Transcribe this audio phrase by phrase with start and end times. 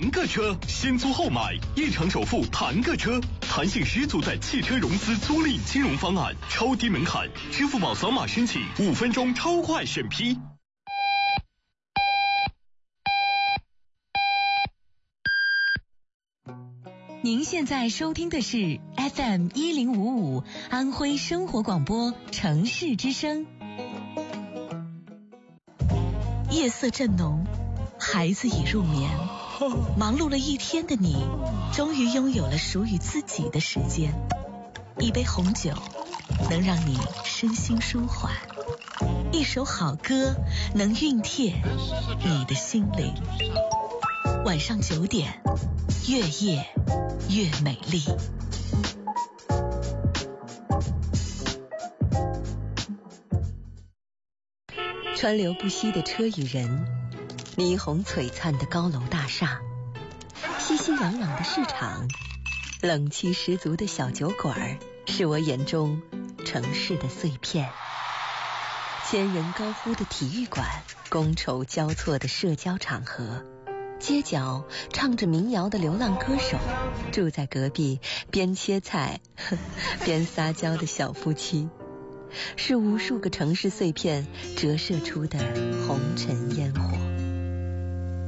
[0.00, 10.38] 谈个车，先租后买，一场首付谈个车，弹性十足的汽车融资租赁金融方案，超低门槛，支付宝扫码申请，五分钟超快审批。
[17.22, 23.44] 您现在收听的是 FM 一零五五安徽生活广播城市之声。
[26.50, 27.44] 夜色正浓，
[27.98, 29.10] 孩子已入眠，
[29.96, 31.16] 忙碌了一天的你，
[31.72, 34.14] 终于拥有了属于自己的时间。
[34.98, 35.72] 一杯红酒
[36.50, 38.32] 能让你身心舒缓，
[39.32, 40.34] 一首好歌
[40.74, 41.54] 能熨帖
[42.24, 43.14] 你的心灵。
[44.44, 45.42] 晚上九点，
[46.08, 46.66] 越夜
[47.28, 48.02] 越美丽。
[55.16, 56.86] 川流不息的车与人，
[57.56, 59.60] 霓虹璀璨的高楼大厦，
[60.58, 62.08] 熙熙攘攘的市场，
[62.80, 66.00] 冷气十足的小酒馆，是我眼中
[66.44, 67.68] 城市的碎片。
[69.06, 70.64] 千人高呼的体育馆，
[71.10, 73.44] 觥筹交错的社交场合。
[73.98, 76.56] 街角唱着民谣的流浪歌手，
[77.12, 79.20] 住在隔壁边切菜
[80.06, 81.68] 边撒娇的小夫妻，
[82.56, 85.38] 是无数个城市碎片折射出的
[85.86, 87.09] 红尘烟火。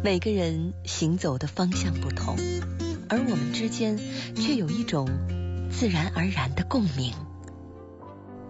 [0.04, 2.36] 每个人行走的方向不同，
[3.08, 3.96] 而我们之间
[4.34, 5.08] 却有一种
[5.70, 7.14] 自然而然的共鸣。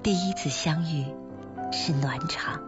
[0.02, 1.04] 第一次相遇
[1.70, 2.62] 是暖场，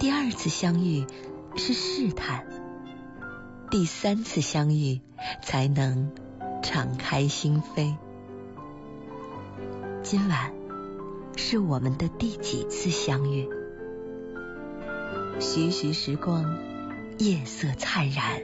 [0.00, 1.06] 第二次相遇
[1.54, 2.44] 是试探。
[3.70, 5.00] 第三次相遇，
[5.42, 6.10] 才能
[6.64, 7.94] 敞开心扉。
[10.02, 10.52] 今晚
[11.36, 13.48] 是我们的第几次相遇？
[15.38, 16.56] 徐徐时光，
[17.18, 18.42] 夜色灿然，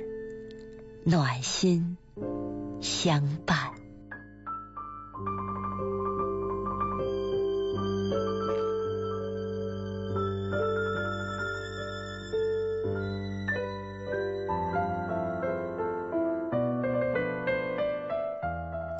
[1.04, 1.98] 暖心
[2.80, 3.70] 相伴。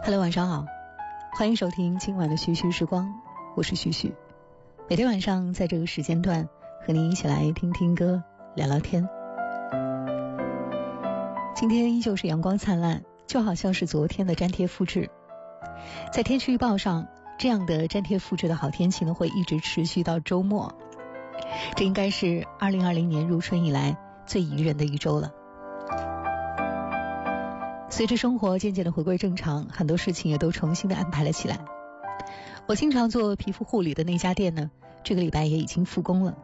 [0.05, 0.67] Hello，晚上好，
[1.33, 3.11] 欢迎收听今晚的徐徐时光，
[3.57, 4.13] 我是徐徐。
[4.87, 6.47] 每天晚上在这个时间段
[6.87, 8.23] 和您一起来听听歌、
[8.55, 9.09] 聊聊天。
[11.63, 15.09] 今天依旧是阳光灿烂，就好像是昨天的粘贴复制。
[16.13, 17.07] 在天气预报上，
[17.39, 20.75] 这样的粘贴复制的好天气呢，会一直持续到周末。
[21.77, 23.97] 这应该是二零二零年入春以来
[24.27, 25.31] 最宜人的一周了。
[27.89, 31.61] 随着生活渐渐的回归正常，很多事情也都重新的安排了起来。
[32.67, 34.69] 我经常做皮肤护理的那家店呢，
[35.05, 36.37] 这个礼拜也已经复工了。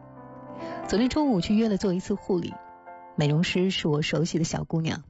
[0.87, 2.53] 昨天中午去约了做一次护理，
[3.19, 5.03] 美容师是我熟悉的小姑娘，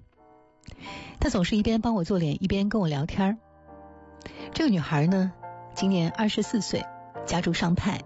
[1.19, 3.37] 她总是一边帮我做脸，一边跟我聊天。
[4.51, 5.31] 这个女孩呢，
[5.75, 6.83] 今年二十四岁，
[7.27, 8.01] 家住上派，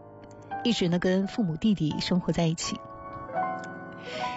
[0.66, 2.75] 一直呢跟父母弟弟生活在一起。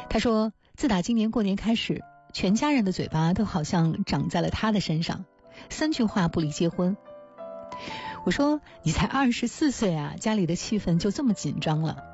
[0.09, 2.05] 她说，自打今年过年开始。
[2.33, 5.25] 全家人的嘴巴都好像长在了他的身上，
[5.69, 6.97] 三句话不离结婚。
[8.25, 12.05] 我说你才二十四岁啊，家里的气氛就这么紧张了？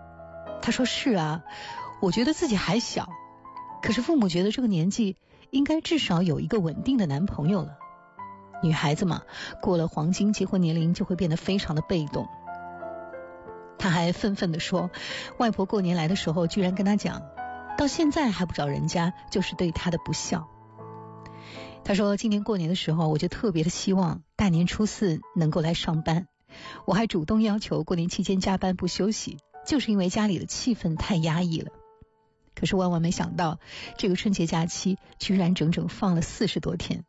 [0.63, 1.43] 他说是啊，
[2.01, 3.11] 我觉得自己还小，
[3.83, 5.17] 可是父母觉得这个年纪
[5.51, 7.77] 应该至少有一个稳定的男朋友了。
[8.63, 9.23] 女孩子嘛，
[9.61, 12.29] 过了黄金结婚年龄就会变得非常的被动。
[13.77, 14.91] 他还愤愤地说，
[15.39, 17.23] 外婆过年来的时候居然跟他讲。
[17.77, 20.49] 到现在还不找人家，就是对他的不孝。
[21.83, 26.29] 他说今年过年的时候，我就特别的希望大年初四能够来上班，
[26.85, 31.73] 我还主动要求过年期间加班不休息，就是因为家里的气氛太压抑了。
[32.55, 33.59] 可是万万没想到，
[33.97, 37.05] 这个春节假期居然整整放了四十多天，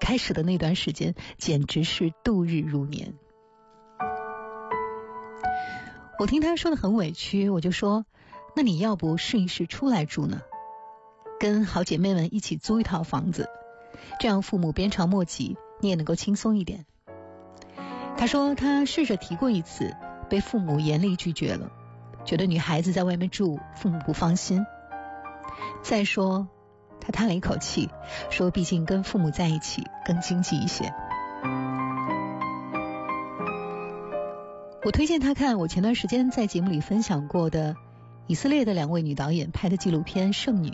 [0.00, 3.14] 开始的那段时间简直是度日如年。
[6.18, 8.04] 我听他说的很委屈，我就说。
[8.56, 10.40] 那你要不试一试出来住呢？
[11.38, 13.48] 跟好姐妹们一起租一套房子，
[14.18, 16.84] 这样父母鞭长莫及，你也能够轻松一点。
[18.16, 19.94] 他说他试着提过一次，
[20.28, 21.70] 被父母严厉拒绝了，
[22.24, 24.66] 觉得女孩子在外面住，父母不放心。
[25.82, 26.48] 再说，
[27.00, 27.90] 他叹了一口气，
[28.30, 30.92] 说毕竟跟父母在一起更经济一些。
[34.84, 37.76] 我推荐他看我前段时间在节目里分享过的。
[38.26, 40.68] 以色列的两位女导演拍的纪录片《剩女》，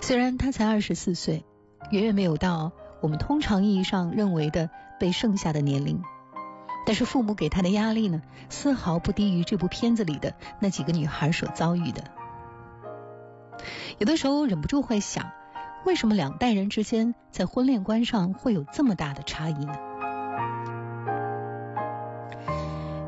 [0.00, 1.44] 虽然她才二十四岁，
[1.90, 2.72] 远远没有到
[3.02, 6.02] 我们通常意义上认为的被剩下的年龄，
[6.86, 12.04] 但是父母给她的压力呢，丝毫不低于这部片子里的那几个女孩所遭遇的。
[13.98, 15.30] 有的时候忍不住会想，
[15.84, 19.74] 为什么两代人之间在婚恋观上会有这么大的差异呢？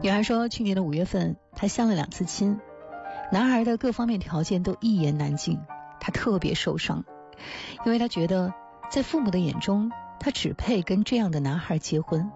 [0.03, 2.61] 女孩说，去年的五月份，她相了两次亲，
[3.33, 5.59] 男孩的各方面条件都一言难尽，
[5.99, 7.05] 她特别受伤，
[7.85, 8.55] 因为她觉得
[8.89, 9.91] 在父母的眼中，
[10.21, 12.31] 她只配跟这样的男孩结婚，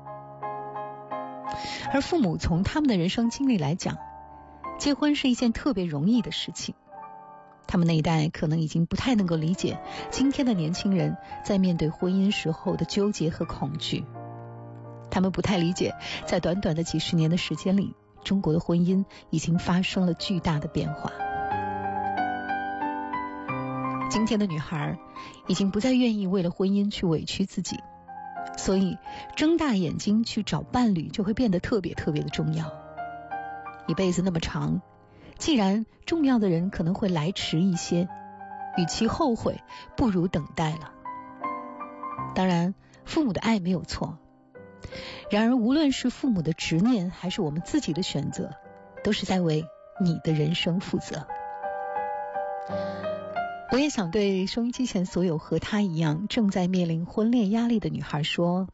[1.93, 3.99] 而父母从他们的人生经历来讲，
[4.79, 6.75] 结婚是一件特别容易的事情。
[7.71, 9.79] 他们那一代可能已经不太能够理解
[10.11, 14.05] 今天的年轻人在面对婚姻时候的纠结和恐惧。
[15.09, 15.95] 他们不太理解，
[16.27, 17.95] 在短短的几十年的时间里，
[18.25, 21.13] 中国的婚姻已经发生了巨大的变化。
[24.11, 24.99] 今天的女孩
[25.47, 27.79] 已经不再愿意为了婚姻去委屈自己，
[28.57, 28.99] 所以
[29.37, 32.73] 睁大眼睛去找伴侣就会变得特别特别的重要。
[33.87, 34.83] 一辈子那么长。
[35.41, 38.09] 既然重要的人可能会来迟一些，
[38.77, 39.63] 与其后悔，
[39.97, 40.93] 不如等待了。
[42.35, 42.75] 当然，
[43.07, 44.19] 父母的爱没有错。
[45.31, 48.53] 然而，无论是父母的执念，还是我们自己的选择，
[49.03, 49.65] 都是在为
[49.99, 51.27] 你的人生负责。
[53.73, 58.69] 我也想对收音机前所有和他一样正在面临婚恋压力的女孩说：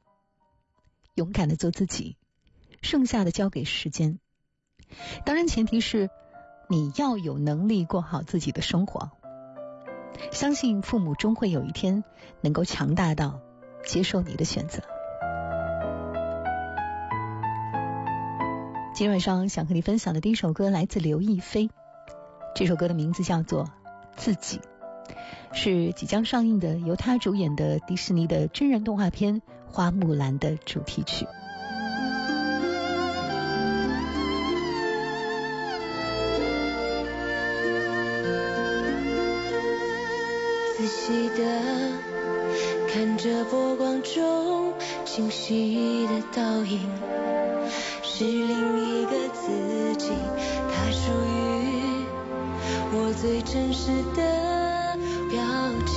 [1.14, 2.16] 勇敢的做自己，
[2.82, 4.18] 剩下的交给时间。
[5.24, 6.10] 当然，前提是。
[6.68, 9.12] 你要有能力过好自己的生活，
[10.32, 12.02] 相信父母终会有一天
[12.40, 13.38] 能够强大到
[13.84, 14.82] 接受你的选择。
[18.94, 21.70] 今天晚上想和你分享的第一首歌来自刘亦菲，
[22.56, 23.64] 这首歌的名字叫做
[24.16, 24.58] 《自己》，
[25.52, 29.40] 是即将上映的由她主演的迪士尼的真人动画片
[29.70, 31.28] 《花木兰》的主题曲。
[44.16, 44.72] 中
[45.04, 46.80] 清晰的倒影，
[48.02, 50.10] 是另一个自己，
[50.72, 52.06] 它属于
[52.92, 54.96] 我最真实的
[55.28, 55.38] 表
[55.84, 55.94] 情。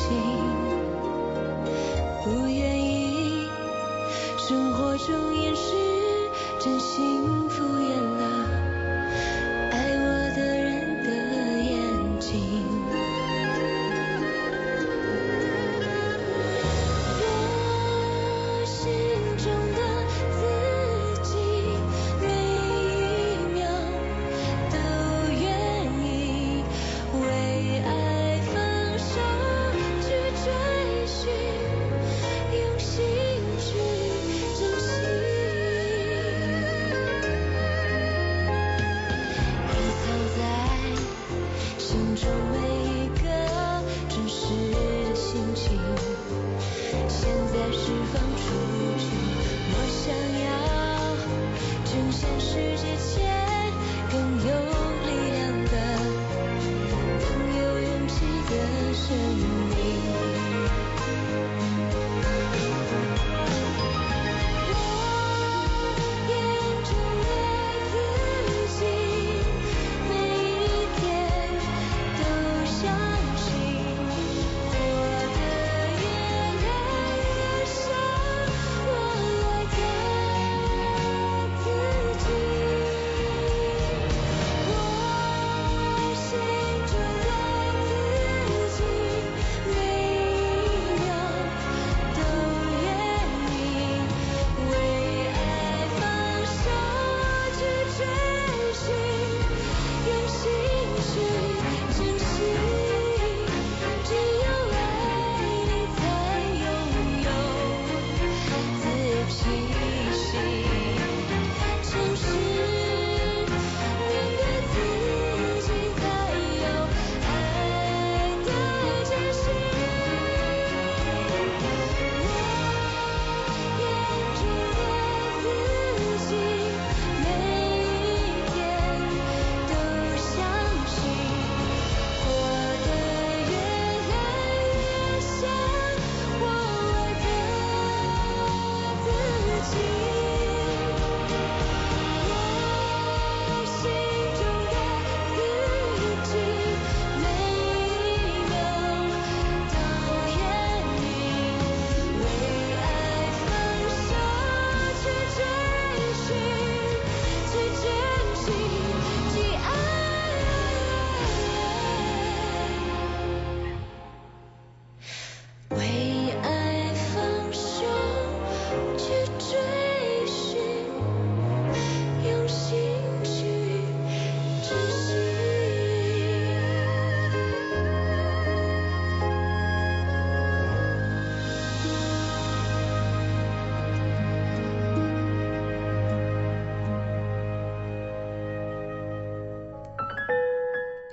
[2.26, 3.48] 不愿意
[4.38, 5.72] 生活中掩饰
[6.60, 7.24] 真心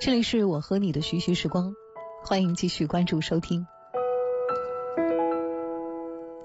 [0.07, 1.73] 这里是我和你的徐徐时光，
[2.23, 3.67] 欢迎继续关注收听。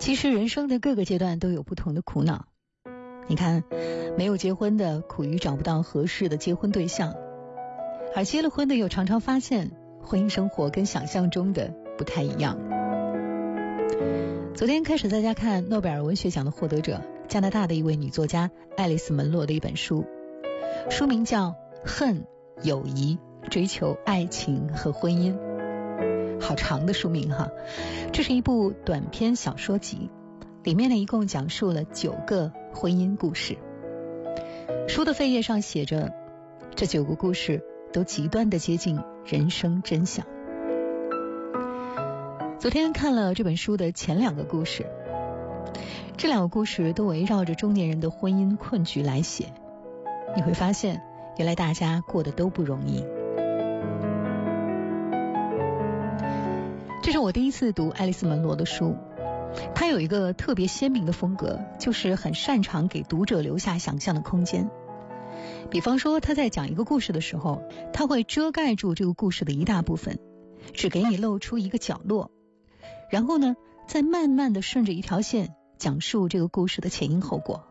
[0.00, 2.46] 其实人生的各个阶段都有不同的苦恼。
[3.28, 3.62] 你看，
[4.18, 7.14] 没有结婚的苦于找不到合适的结婚对象，
[8.16, 9.70] 而结了婚的又常常发现
[10.02, 12.58] 婚姻生活跟想象中的不太一样。
[14.56, 20.04] 昨天开始在家看诺贝尔文学奖的获得者，加拿大的一位女作家爱丽丝·门罗的一本书，
[20.90, 21.50] 书名叫
[21.84, 22.26] 《恨、
[22.64, 25.34] 友谊、追求、爱情和婚姻》，
[26.40, 27.50] 好长的书名哈。
[28.12, 30.10] 这是一部短篇小说集，
[30.62, 33.56] 里面呢一共讲述了九个婚姻故事。
[34.88, 36.12] 书的扉页上写着，
[36.74, 40.26] 这九个故事都极端的接近人生真相。
[42.58, 44.86] 昨天看了这本书的前两个故事，
[46.16, 49.46] 这两个故事都围绕着中年人的婚姻困局来写。
[50.36, 51.02] 你会发现，
[51.36, 53.04] 原来大家过得都不容易。
[57.02, 58.94] 这是我第一次读爱丽丝·门罗的书，
[59.74, 64.70] 她有一个特别鲜明的风格，就是很擅长给读者留下想象的空间。
[65.68, 70.20] 比方说，她在讲一个故事的时候，她会遮盖住这个故事的一大部分，
[70.74, 72.30] 只给你露出一个角落。
[73.10, 73.56] 然后呢，
[73.88, 77.64] 再慢慢的顺着一条线讲述这个故事的前因后果，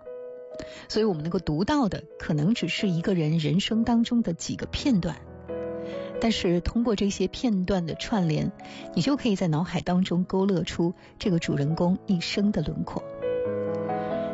[0.89, 5.15] 所以我们能够读到的可能只是一个人人生当中的几个片段，
[6.21, 8.51] 但是通过这些片段的串联，
[8.93, 13.03] 你就可以在脑海当中勾勒出这个主人公一生的轮廓。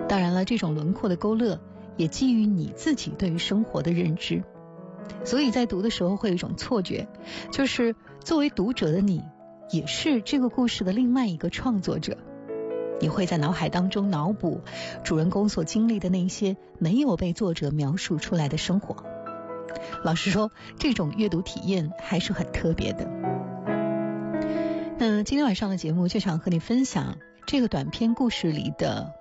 [0.07, 1.59] 当然了，这种轮廓的勾勒
[1.95, 4.43] 也基于你自己对于生活的认知，
[5.23, 7.07] 所以在读的时候会有一种错觉，
[7.51, 9.23] 就是作为读者的你。
[9.69, 12.17] 也是这个故事的另外一个创作者，
[13.01, 14.61] 你会在脑海当中脑补
[15.03, 19.03] 主人公所经历的那些没有被作者描述出来的生活。
[20.03, 23.07] 老实说，这种阅读体验还是很特别的。
[24.97, 29.13] 那今天晚上的节目就想和你分享这个短篇故事里的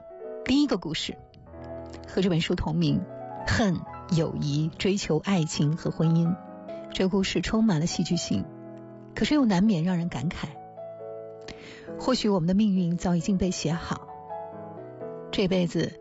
[0.44, 1.16] 第一个故事，
[2.08, 3.00] 和这本书同名
[3.50, 3.80] 《恨、
[4.16, 6.28] 友谊、追求、爱情和婚姻》。
[6.92, 8.44] 这故事充满了戏剧性。
[9.14, 10.48] 可是又难免让人感慨，
[11.98, 14.08] 或许我们的命运早已经被写好。
[15.32, 15.94] 这辈子，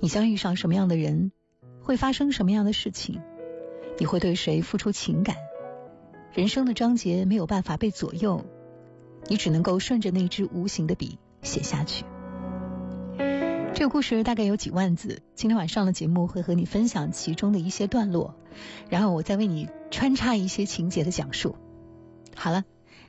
[0.00, 1.30] 你将遇上什么样的人，
[1.82, 3.20] 会发生什么样的事情，
[3.98, 5.36] 你会对谁付出情感？
[6.32, 8.44] 人生的章节没有办法被左右，
[9.26, 12.04] 你只能够顺着那支无形的笔写下去。
[13.74, 18.34] 这个故事大概有几万字，今天晚上的节目会和你分享其中的一些段落，
[18.88, 21.56] 然后我再为你穿插一些情节的讲述。
[22.34, 22.64] 好了，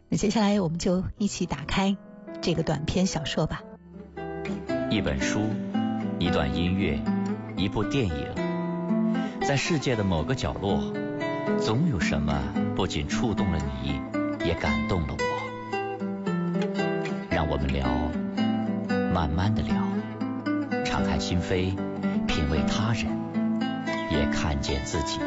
[0.09, 1.97] 那接下来我们就一起打开
[2.41, 3.63] 这个短篇小说吧。
[4.89, 5.41] 一本书，
[6.19, 6.99] 一段音乐，
[7.55, 8.48] 一部电影，
[9.49, 10.93] 在世界的某个角落，
[11.59, 12.39] 总有什么
[12.75, 13.99] 不仅触动了你，
[14.45, 15.23] 也感动了我。
[17.31, 17.87] 让我们聊，
[19.11, 19.73] 慢慢的聊，
[20.85, 21.75] 敞开心扉，
[22.27, 23.07] 品味他人，
[24.11, 25.19] 也看见自己。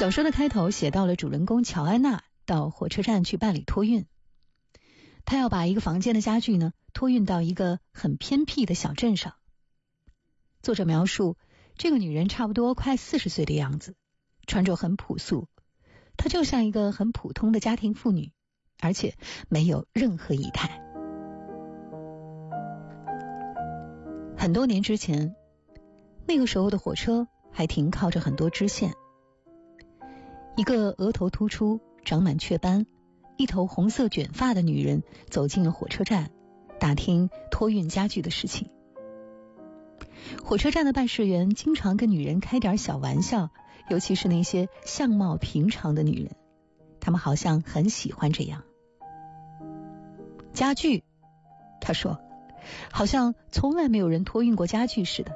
[0.00, 4.06] 小说的开头写到了主人公乔安娜到火车站去办理托运，
[5.26, 9.34] 她要把一个房间的家具呢托运到一个很偏僻的小镇上。
[10.62, 11.36] 作者描述
[11.76, 13.94] 这个女人差不多快四十岁的样子，
[14.46, 15.48] 穿着很朴素，
[16.16, 18.32] 她就像一个很普通的家庭妇女，
[18.80, 19.18] 而且
[19.50, 20.80] 没有任何仪态。
[24.34, 25.36] 很多年之前，
[26.26, 28.94] 那个时候的火车还停靠着很多支线。
[30.56, 32.86] 一个额头突出、长满雀斑、
[33.36, 36.30] 一头红色卷发的女人走进了火车站，
[36.78, 38.68] 打听托运家具的事情。
[40.44, 43.50] 火车站的办事员经常跟女人开点小玩笑，
[43.88, 46.36] 尤其是那些相貌平常的女人，
[47.00, 48.62] 他们好像很喜欢这样。
[50.52, 51.04] 家具，
[51.80, 52.18] 他说，
[52.92, 55.32] 好像从来没有人托运过家具似的。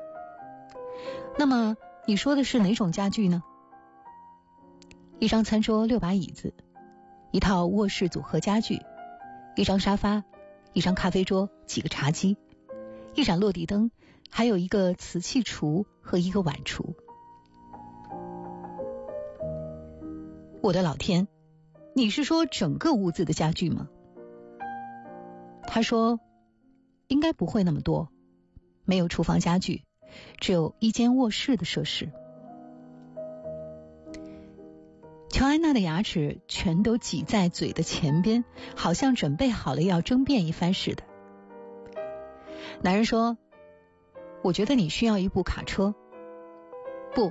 [1.39, 3.43] 那么你说的是哪种家具呢？
[5.25, 6.53] 一张餐桌，六把椅子，
[7.31, 8.83] 一套卧室组合家具，
[9.57, 10.23] 一张沙发，
[10.75, 12.37] 一张咖啡桌，几个茶几，
[13.15, 13.91] 一盏落地灯，
[14.29, 16.95] 还有一个瓷器橱和一个碗橱。
[20.61, 21.27] 我的老天，
[21.95, 23.89] 你是说整个屋子的家具吗？
[25.67, 26.21] 他说，
[27.09, 28.11] 应该不会那么多，
[28.85, 29.85] 没有厨房家具，
[30.39, 32.13] 只有一间卧室的设施。
[35.45, 41.03] 乔安安娜的牙齿全都挤在嘴的前边，好像准备好了要争辩一番似的。
[42.81, 43.37] 男人说
[44.43, 45.95] ：“我觉得你需要一部卡车。”
[47.15, 47.31] 不，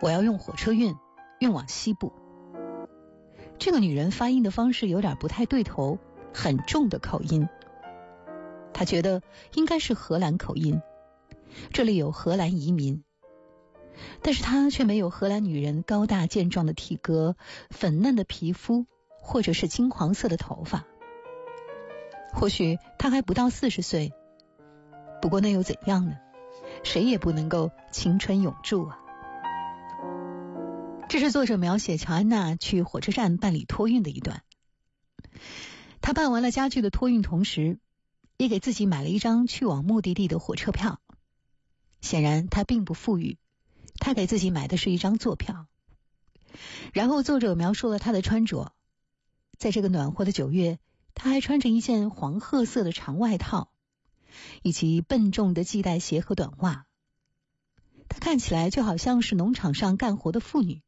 [0.00, 0.96] 我要用火车运，
[1.38, 2.12] 运往西部。
[3.56, 6.00] 这个女人发音的方式有点不太对头，
[6.34, 7.48] 很重的口音。
[8.74, 9.22] 他觉得
[9.54, 10.82] 应该是荷兰口音，
[11.72, 13.04] 这里有荷兰移民，
[14.22, 17.36] 但是他却没有荷兰女人高大健壮的体格、
[17.70, 18.86] 粉嫩的皮肤，
[19.20, 20.84] 或者是金黄色的头发。
[22.32, 24.12] 或许他还不到四十岁，
[25.20, 26.16] 不过那又怎样呢？
[26.82, 28.98] 谁也不能够青春永驻啊！
[31.08, 34.42] 这是作者描写乔安娜去火车站办理托运的一段。
[36.00, 37.78] 她办完了家具的托运，同时。
[38.38, 41.00] 也给自己买了一张去往目的地的火车票。
[42.00, 43.38] 显然她并不富裕，
[44.02, 45.68] 他给自己买的是一张坐票。
[46.92, 48.74] 然后作者描述了他的穿着，
[49.56, 50.80] 在这个暖和的九月，
[51.14, 53.70] 他还穿着一件黄褐色的长外套，
[54.62, 56.84] 以及笨重的系带鞋和短袜。
[58.08, 60.82] 他看起来就好像是农场上干活的妇女。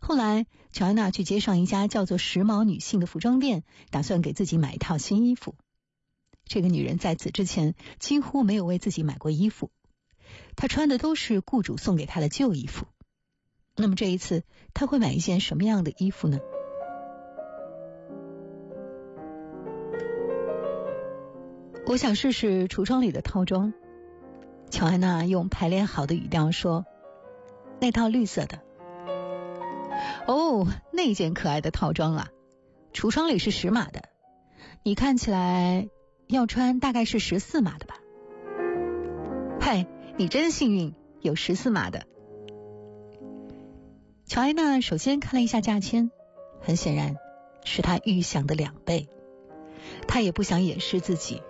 [0.00, 5.54] 后来，乔安娜去街上一家叫做“时髦女性”的服装店，打算给自己买一套新衣服。
[6.46, 9.70] 这个女人在此之前几乎没有为自己买过衣服，
[10.60, 12.84] 她穿的都是雇主送给她的旧衣服。
[13.76, 16.38] 那么这一次，她会买一件什么样的衣服呢？
[21.86, 23.72] 我想试试橱窗里的套装。
[24.68, 26.84] 乔安娜用排练好的语调说
[27.80, 28.60] ：“那套绿色的。”
[30.28, 32.28] 哦，那件可爱的套装啊，
[32.92, 34.10] 橱窗里是十码的。
[34.82, 35.88] 你看起来。
[36.28, 37.96] 要穿大概是十四码的吧？
[39.60, 39.84] 嗨，
[40.20, 42.04] 你真幸运，有十四码的。
[44.26, 46.10] 乔安娜首先看了一下价签，
[46.60, 47.16] 很显然
[47.64, 49.08] 是她预想的两倍。
[50.06, 51.42] 她也不想掩饰自己，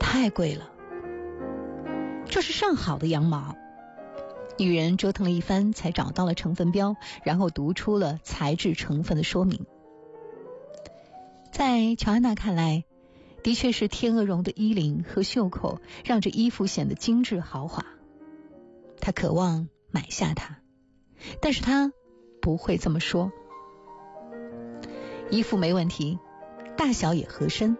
[0.00, 0.68] 太贵了。
[2.28, 3.54] 这是上好的羊毛。
[4.58, 9.64] 女人折腾了一番，才找到了成分标，然后读出了材质成分的说明。
[11.52, 12.82] 在乔安娜看来。
[13.42, 17.84] 的确是天鹅绒的衣领和袖口，让这衣服显得精致豪华。
[19.00, 20.58] 他渴望买下它，
[21.40, 21.92] 但是他
[22.42, 23.32] 不会这么说。
[25.30, 26.18] 衣服没问题，
[26.76, 27.78] 大小也合身，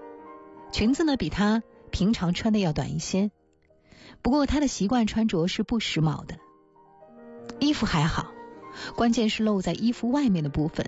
[0.73, 3.31] 裙子呢比他平常穿的要短一些。
[4.23, 6.37] 不过他的习惯穿着是不时髦的。
[7.59, 8.33] 衣服还好，
[8.97, 10.87] 关键是露在衣服外面的部分，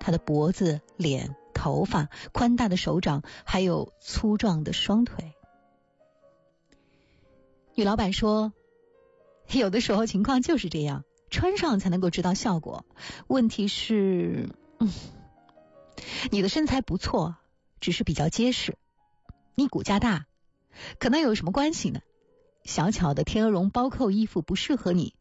[0.00, 1.36] 他的脖子、脸。
[1.54, 5.34] 头发、宽大的手掌，还有粗壮的双腿。
[7.74, 8.52] 女老板说
[9.52, 12.84] ：“有的时候情况就是这样，穿上才能够知道效果。
[13.26, 14.92] 问题是，嗯，
[16.30, 17.36] 你的身材不错，
[17.80, 18.76] 只是比较结实。
[19.54, 20.26] 你骨架大，
[20.98, 22.00] 可能有什么关系呢？
[22.64, 25.14] 小巧的天鹅绒包扣衣服不适合你，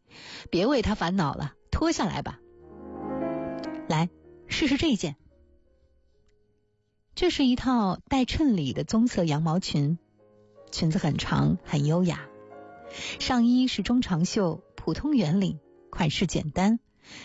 [0.49, 2.39] 别为他烦恼了，脱下来吧。
[3.87, 4.09] 来，
[4.47, 5.15] 试试这件。”
[7.19, 9.97] 这是一套带衬里的棕色羊毛裙，
[10.71, 12.21] 裙子很长很优雅，
[13.19, 16.79] 上衣是中长袖普通圆领，款式简单，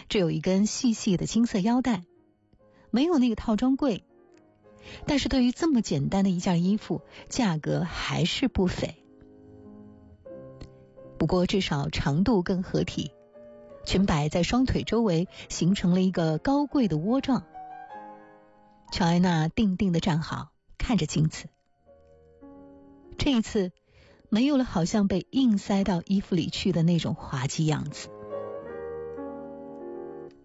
[0.09, 2.02] 只有一根细细的金色腰带，
[2.90, 4.02] 没有那个套装贵，
[5.07, 8.96] 但是对于这么简单的一件衣服，价格还是不菲。
[11.18, 13.12] 不过至少长度更合体，
[13.87, 17.44] 裙摆在双腿周围形成了一个高贵的窝状。
[18.94, 21.46] 乔安娜定定的站好，看着镜子。
[23.18, 23.72] 这一次，
[24.28, 28.09] 没有了好像被硬塞到衣服里去的那种滑稽样子。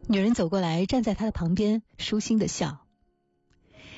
[0.07, 2.79] 女人走过来，站在他的旁边，舒心的笑：“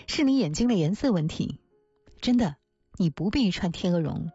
[0.05, 1.61] 是你眼睛的颜色问题，
[2.19, 2.57] 真的，
[2.97, 4.31] 你不必穿天鹅绒，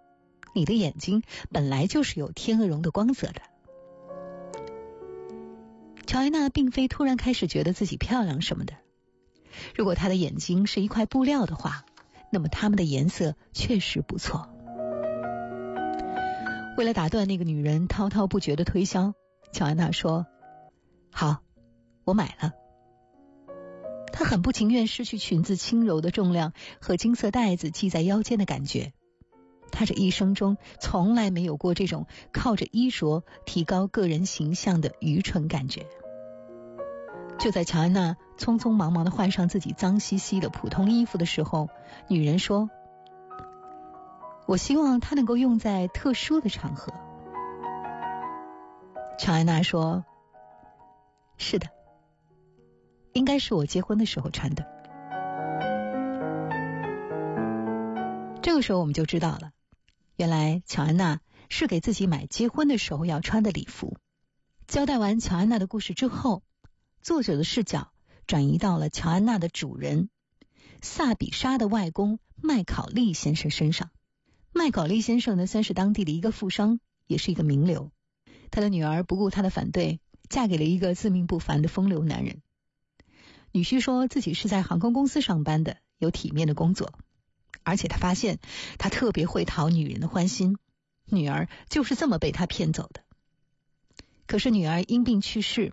[0.55, 3.43] 你的眼睛本来就是有天鹅绒的光泽的。”
[6.09, 8.73] 乔安娜并非突然开始觉得自己漂亮什么的。
[9.75, 11.85] 如果他的眼睛是一块布料的话，
[12.31, 14.49] 那么它们的颜色确实不错。
[16.77, 19.15] 为了打断那个女人滔滔不绝的推销，
[19.53, 20.27] 乔安娜说
[21.11, 21.39] ：“好，
[22.05, 22.53] 我买了。”
[24.13, 28.93] 她很不情愿失去裙子轻柔的重量和金色带子系在腰间的感觉。
[29.71, 35.87] 她这一生中从来没有过这种靠着衣着提高个人形象的愚蠢感觉。
[37.39, 41.69] 就在乔安娜匆匆忙忙的换上自己脏兮兮的普通衣服的时候，
[42.09, 42.71] 女人说
[44.47, 46.93] ：“我希望它能够用在特殊的场合。”
[49.19, 50.05] 乔安娜说
[51.39, 51.69] ：“是的，
[53.13, 54.67] 应该是我结婚的时候穿的。
[58.43, 59.53] 这个时候我们就知道了，
[60.17, 63.97] 原来乔安娜是给自己买结婚的时候要穿的礼服。
[64.67, 66.43] 交代完乔安娜的故事之后，
[67.07, 67.93] 作者的视角
[68.27, 70.11] 转移到了乔安娜的主人
[70.83, 73.91] 萨比莎的外公麦考利先生身上。
[74.53, 77.93] 麦考利先生呢，算是当地的一个富商，也是一个名流。
[78.51, 80.01] 他的女儿不顾他的反对。
[80.29, 82.43] 嫁给了一个自命不凡的风流男人。
[83.53, 86.93] 女婿说自己是在航空公司上班的，有体面的工作，
[87.63, 88.41] 而且他发现
[88.79, 90.59] 他特别会讨女人的欢心。
[91.05, 93.05] 女儿就是这么被他骗走的。
[94.27, 95.73] 可是女儿因病去世，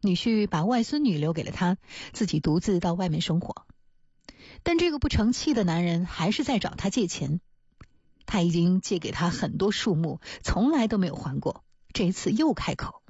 [0.00, 1.76] 女婿把外孙女留给了他，
[2.12, 3.66] 自己独自到外面生活。
[4.62, 7.40] 但这个不成器的男人还是在找他借钱。
[8.26, 11.64] 他已经借给他很多数目，从来都没有还过。
[11.92, 13.02] 这一次又开口。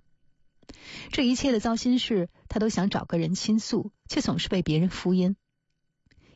[1.10, 5.34] 这一切的糟心事，他都想找个人倾诉，却总是被别人敷衍。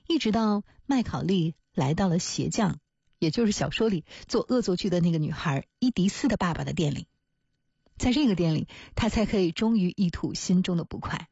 [0.09, 2.81] 一直到麦考利来到了鞋匠，
[3.21, 7.07] 也就是小说里做恶作剧的那个女孩伊迪丝的爸爸的店里，
[8.03, 11.29] 在这个店里，他才可以终于一吐心中的不快。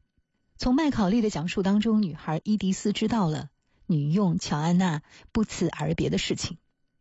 [0.57, 3.49] 从麦考利的讲述当中，女孩伊迪丝知道了
[3.87, 5.01] 女佣乔安娜
[5.33, 6.57] 不辞而别的事情，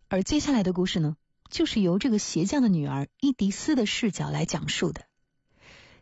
[0.08, 1.16] 而接下来的故事呢，
[1.50, 5.04] 就是由这个鞋匠的女儿伊迪丝的视角来讲述的。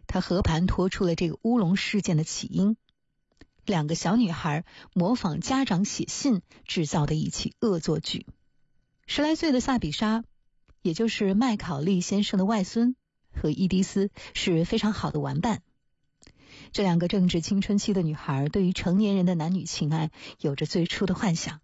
[0.07, 2.79] 他和盘托出了这个乌龙事件的起因，
[3.67, 8.25] 两个小女孩模仿家长写信制造的一起恶作剧。
[9.07, 10.25] 十来岁的萨比莎，
[10.81, 12.97] 也就是麦考利先生的外孙，
[13.39, 15.63] 和伊迪丝是非常好的玩伴。
[16.73, 21.61] 这两个正值青春期的女孩，对于成年人的男女情爱有着最初的幻想。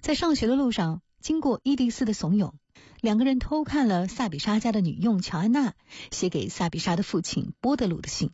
[0.00, 2.52] 在上学的路上，经过伊迪丝的怂恿。
[3.00, 5.74] 两个人偷看了萨比莎家的女佣乔安娜
[6.10, 8.30] 写给萨比莎的父亲波德鲁的信。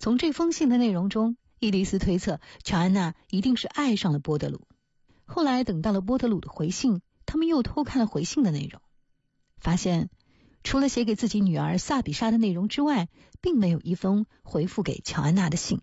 [0.00, 4.66] 从这封信的内容中，伊迪丝推测乔安娜一定是爱上了波德鲁。
[5.24, 8.82] 后来等到了波德鲁的回信，他们又偷看了回信的内容，
[9.58, 10.10] 发现
[10.64, 13.08] 除了写给自己女儿萨比莎的内容之外，
[13.40, 15.80] 并没有一封回复给乔安娜的信。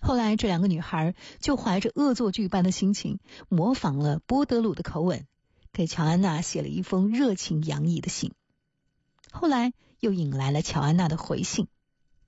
[0.00, 5.28] 后来，这两个女孩就怀着恶作剧般的心情，模仿了波德鲁的口吻。
[5.74, 8.34] 给乔安娜写了一封热情洋溢的信，
[9.30, 11.66] 后来又引来了乔安娜的回信。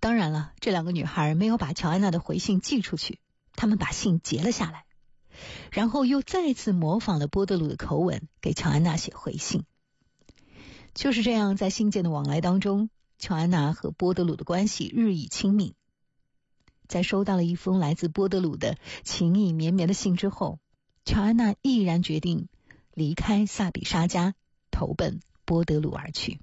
[0.01, 3.19] 当然了，这两个女孩没有把乔安娜的回信寄出去，
[3.55, 4.87] 她们把信截了下来，
[5.71, 9.67] 然后又再次模仿了波德鲁的口吻给乔安娜写回信。
[10.95, 15.75] 就是这样，在信件的往来当中，乔安娜和波德鲁的关系日益亲密。
[16.87, 20.59] 在收到了一封来自波德鲁的情意绵绵的信之后，
[21.05, 22.49] 乔安娜毅然决定。
[22.97, 24.37] 离开萨比沙家，
[24.71, 26.39] 投奔波德鲁而去。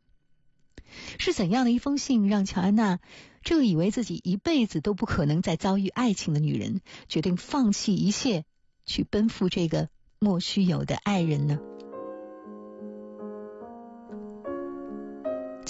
[1.18, 3.00] 是怎样的一封信，让乔安娜
[3.42, 8.44] 这个以为自己一辈子都不可能再遭遇爱情的女人，决定放弃一切，
[8.86, 9.88] 去奔赴这个
[10.20, 11.58] 莫须有的爱人呢？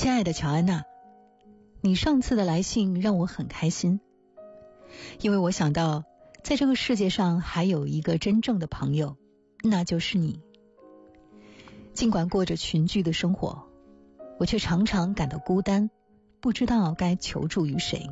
[0.02, 0.84] 亲爱的乔安娜，
[1.80, 4.00] 你上次的来信让我很开心，
[5.20, 6.06] 因为我想到，
[6.44, 9.16] 在这个世界上还有一个真正的朋友，
[9.62, 10.42] 那就是你。
[11.94, 13.68] 尽管过着群居的生活，
[14.40, 15.92] 我却常常感到孤单，
[16.40, 18.10] 不知道该求助于谁。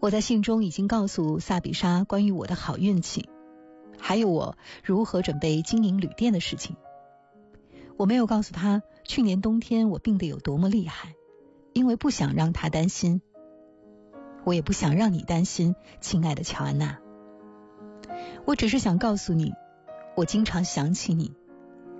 [0.00, 3.28] 我在信中已经告诉萨比莎关于我的好运气，
[3.98, 6.74] 还有我如何准备经营旅店的事情。
[7.98, 11.14] 我没有告诉他去年冬天我病得有多么厉害，
[11.72, 13.20] 因为不想让他担心。
[14.44, 16.98] 我也不想让你担心，亲爱的乔安娜。
[18.44, 19.52] 我只是想告诉你，
[20.16, 21.32] 我经常想起你。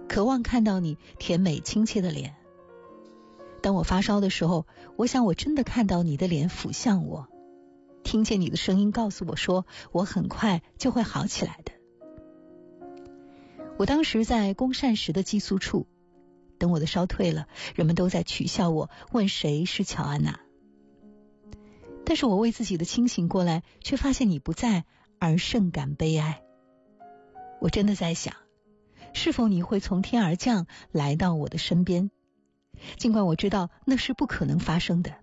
[0.09, 2.35] 渴望看到你甜美亲切的脸。
[3.63, 7.29] 当我发烧的时候，我想我真的看到你的脸俯向我，
[8.03, 11.73] 听见你的声音告诉我说，我很快就会好起来的。
[13.79, 15.87] 我当时在公膳食的寄宿处，
[16.59, 20.41] 等我的烧退了，人们都在取笑我，问谁是乔安娜。
[22.05, 24.85] 但是我为自己的清醒过来，却发现你不在，
[25.19, 26.43] 而甚感悲哀。
[27.61, 28.35] 我真的在想。
[29.17, 32.11] 是否你会从天而降来到我的身边？
[32.99, 35.15] 尽管我知道那是不可能发生的。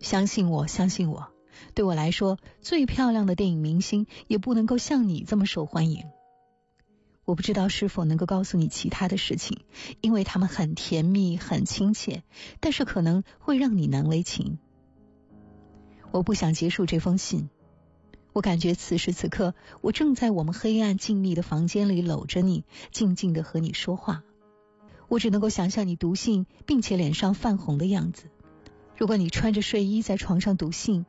[0.00, 1.28] 相信我，相信我。
[1.74, 6.04] 对我来说，最漂亮的电影明星也不能够像你这么受欢迎。
[7.30, 9.60] 我不知道是否能够告诉你其他的事情，
[10.00, 12.24] 因为他们很甜蜜、很亲切，
[12.58, 14.58] 但是可能会让你难为情。
[16.10, 17.48] 我不想结束这封信。
[18.32, 24.24] 我感觉此时此刻，我正在我们黑暗静谧的房间里搂着你，静静的和你说话。
[25.06, 28.24] 我只能够想象你读信并且脸上泛红的样子，
[28.96, 31.06] 如果你穿着睡衣在床上读信，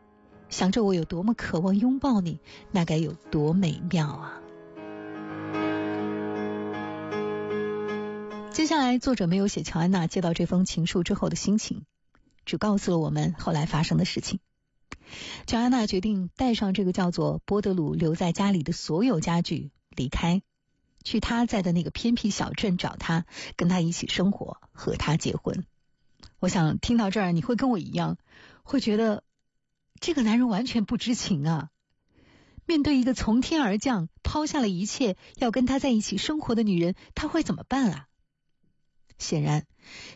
[0.49, 2.39] 想着我有多么渴望拥抱你，
[2.71, 4.40] 那该有多美妙啊！
[8.53, 11.85] 接下来，作者没有写乔安娜接到这封情书之后的心情，
[12.45, 14.41] 只告诉了我们后来发生的事情。
[15.47, 20.41] 乔安娜决定带上这个叫做波德鲁留在家里的所有家具离开，
[21.01, 25.65] 去他在的那个偏僻小镇找他，跟他一起生活，和他结婚。
[26.39, 28.17] 我想听到这儿，你会跟我一样，
[28.63, 29.23] 会觉得
[30.01, 31.69] 这个男人完全不知情啊！
[32.65, 38.07] 面对一个从天而降、抛下了一切要跟他在一起生活的女人，他会怎么办啊？
[39.21, 39.65] 显然，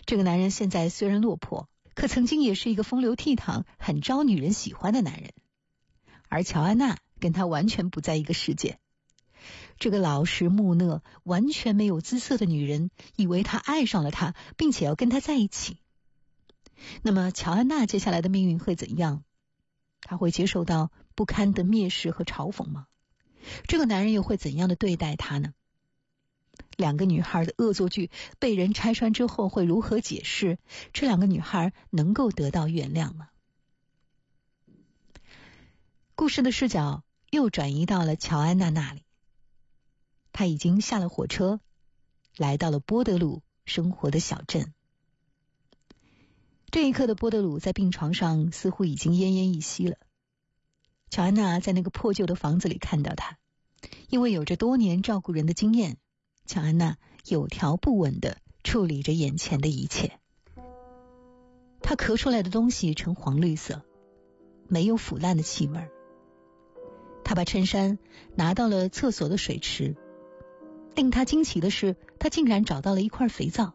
[0.05, 5.31] 这个男人现在虽然落魄，可曾经也是一个风流倜傥、很招女人喜欢的男人。
[6.27, 8.79] 而乔安娜跟他完全不在一个世界。
[9.77, 15.77] 这个老实木讷、完全没有姿色的女人，以为他爱上了她，并且要跟他在一起。
[17.03, 19.23] 那么，乔安娜接下来的命运会怎样？
[20.01, 22.87] 她会接受到不堪的蔑视和嘲讽吗？
[23.67, 25.53] 这个男人又会怎样的对待她呢？
[26.75, 30.57] 两个女孩的恶作剧被人拆穿之后会如何解释？
[30.93, 33.29] 这两个女孩能够得到原谅吗？
[36.15, 39.03] 故事的视角又转移到了乔安娜那里，
[40.31, 41.59] 她已经下了火车，
[42.37, 44.73] 来到了波德鲁生活的小镇。
[46.71, 49.97] 这一刻的波德鲁在病床上似乎已经奄奄一息了。
[51.09, 53.37] 乔安娜在那个破旧的房子里看到他，
[54.09, 55.97] 因为有着多年照顾人的经验，
[56.45, 60.19] 乔安娜有条不紊的处理着眼前的一切。
[61.81, 63.83] 她咳出来的东西呈黄绿色，
[64.67, 65.89] 没有腐烂的气味。
[67.23, 67.97] 他把衬衫
[68.35, 69.95] 拿到了厕所的水池，
[70.95, 73.73] 令他惊奇的是，他竟然找到了一块肥皂。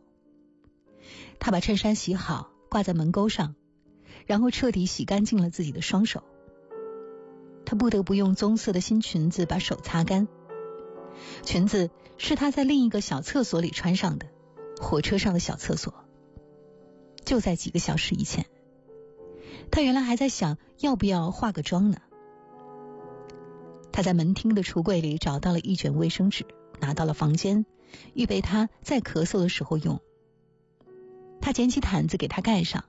[1.39, 2.51] 他把衬衫洗好。
[2.71, 3.57] 挂在门钩上，
[4.27, 6.23] 然后彻底洗干净了自己的双手。
[7.67, 10.29] 他不得不用棕色的新裙子把手擦干。
[11.45, 14.27] 裙子是他在另一个小厕所里穿上的，
[14.81, 15.95] 火车上的小厕所。
[17.25, 18.47] 就在几个小时以前，
[19.71, 21.99] 他原来还在想要不要化个妆呢。
[23.93, 26.47] 他在门厅的橱柜里找到了一卷卫生纸，
[26.81, 27.67] 拿到了房间，
[28.15, 30.01] 预备他在咳嗽的时候用。
[31.41, 32.85] 他捡起毯子给他盖上，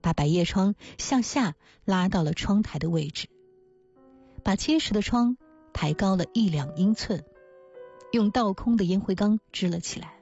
[0.00, 3.28] 把百叶窗向下拉到了窗台的位置，
[4.42, 5.36] 把结实的窗
[5.72, 7.24] 抬高了一两英寸，
[8.10, 10.14] 用倒空的烟灰缸支了起来。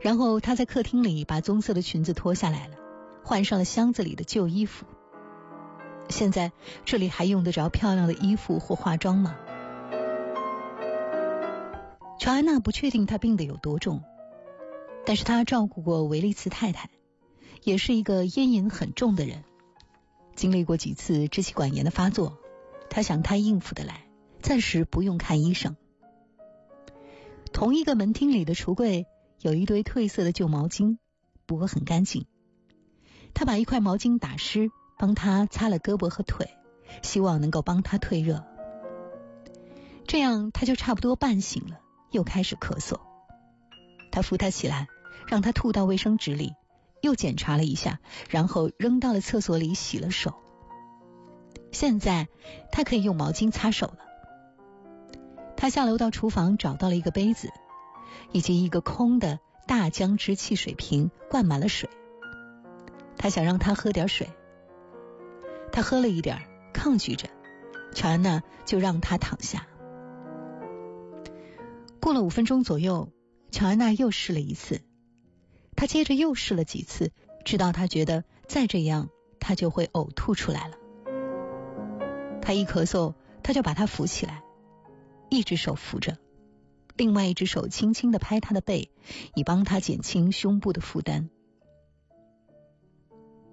[0.00, 2.76] 然后他在客厅里把棕色的裙子脱下来了，
[3.22, 4.86] 换上了箱子里的旧衣服。
[6.08, 6.52] 现在
[6.84, 9.36] 这里还用得着漂亮的衣服或化妆吗？
[12.18, 14.02] 乔安娜不确定他病得有多重。
[15.06, 16.90] 但是他照顾过维利茨太太，
[17.62, 19.44] 也是一个烟瘾很重的人。
[20.34, 22.38] 经历过几次支气管炎的发作，
[22.90, 24.04] 他想他应付得来，
[24.42, 25.76] 暂时不用看医生。
[27.52, 29.06] 同一个门厅里的橱柜
[29.40, 30.98] 有一堆褪色的旧毛巾，
[31.46, 32.26] 不过很干净。
[33.34, 36.48] 他把一块毛巾打湿，帮他擦了胳膊和腿，
[37.02, 38.44] 希望能够帮他退热。
[40.06, 43.00] 这样他就差不多半醒了，又开始咳嗽。
[44.10, 44.88] 他扶他起来，
[45.28, 46.54] 让他吐到卫生纸里，
[47.00, 50.34] 又检查了一下，然后扔到了厕所里洗了手。
[51.72, 52.28] 现在
[52.72, 53.98] 他可以用毛巾擦手了。
[55.60, 57.52] 他下楼到厨房，找到了一个杯子，
[58.32, 61.90] 以及一个空的大姜汁汽水瓶，灌满了水。
[63.18, 64.30] 他想让他喝点水。
[65.70, 66.40] 他喝了一点，
[66.72, 67.28] 抗拒着。
[67.92, 69.66] 乔安娜就让他躺下。
[72.00, 73.12] 过了五分钟左右。
[73.50, 74.80] 乔安娜又试了一次，
[75.76, 77.12] 她接着又试了几次，
[77.44, 80.76] 直到她觉得再这样，她就会呕吐出来了。
[82.40, 84.42] 她一咳嗽，他就把她扶起来，
[85.30, 86.18] 一只手扶着，
[86.96, 88.90] 另外一只手轻轻的拍他的背，
[89.34, 91.30] 以帮他减轻胸部的负担。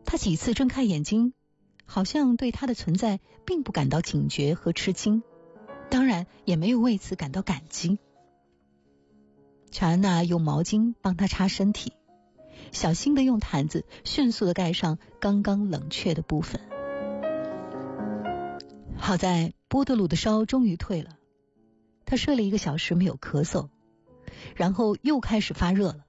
[0.03, 1.33] 他几次睁开眼睛，
[1.85, 5.21] 好像对他的存在并不感到警觉和吃惊，
[5.89, 7.99] 当然也没有为此感到感激。
[9.69, 11.93] 乔安娜用毛巾帮他擦身体，
[12.71, 16.61] 小心的用毯子迅速的盖上刚刚冷却的部分。
[18.95, 21.11] 好在波德鲁的烧终于退了，
[22.07, 23.67] 他睡了一个小时没有咳嗽，
[24.55, 26.05] 然后又开始发热了。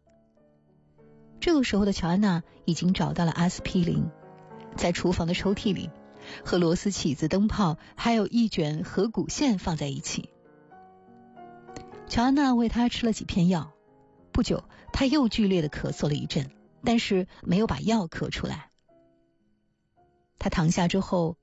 [1.41, 4.09] 这个时候的乔安娜已经找到了阿司匹林，
[4.77, 5.91] 在厨房的抽屉里
[6.45, 10.31] 和螺丝起子、灯泡还有一卷合谷线放在一起。
[12.07, 13.73] 乔安娜为他吃了几片药，
[14.31, 16.51] 不久他又剧烈的咳嗽了一阵，
[16.85, 18.71] 但是没有把药咳出来。
[20.39, 21.37] 他躺下之后，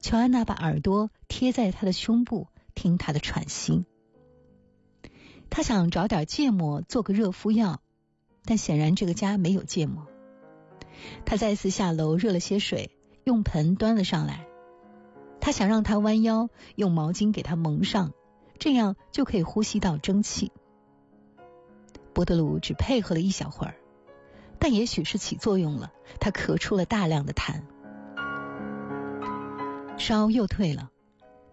[0.00, 3.84] 乔安娜把耳朵贴在他的胸部，听他的喘息。
[5.54, 7.82] 他想找点芥末做个热敷药，
[8.46, 10.06] 但显然这个家没有芥末。
[11.26, 14.46] 他再次下楼热了些水，用盆端了上来。
[15.40, 18.14] 他想让他弯腰，用毛巾给他蒙上，
[18.58, 20.50] 这样就可以呼吸到蒸汽。
[22.14, 23.74] 波德鲁只配合了一小会儿，
[24.58, 27.60] 但也许是起作用了，他咳出了大量的痰。
[29.98, 30.90] 烧又退了，